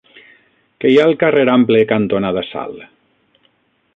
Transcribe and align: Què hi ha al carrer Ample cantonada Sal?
Què 0.83 0.93
hi 0.93 0.97
ha 1.01 1.03
al 1.09 1.13
carrer 1.25 1.43
Ample 1.57 1.83
cantonada 1.93 2.45
Sal? 2.49 2.73